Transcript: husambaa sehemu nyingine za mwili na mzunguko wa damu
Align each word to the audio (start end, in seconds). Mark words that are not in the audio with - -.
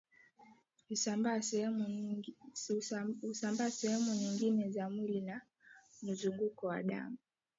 husambaa 0.89 1.41
sehemu 1.41 1.83
nyingine 4.13 4.71
za 4.71 4.89
mwili 4.89 5.21
na 5.21 5.41
mzunguko 6.03 6.67
wa 6.67 6.83
damu 6.83 7.17